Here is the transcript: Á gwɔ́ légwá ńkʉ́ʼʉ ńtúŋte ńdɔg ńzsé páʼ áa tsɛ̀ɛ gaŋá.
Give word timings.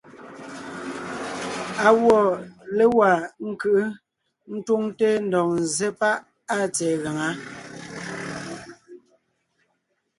Á 1.85 1.87
gwɔ́ 1.99 2.21
légwá 2.77 3.09
ńkʉ́ʼʉ 3.49 3.79
ńtúŋte 4.55 5.07
ńdɔg 5.25 5.47
ńzsé 5.63 5.87
páʼ 5.99 6.17
áa 6.53 6.65
tsɛ̀ɛ 6.75 6.95
gaŋá. 7.03 7.27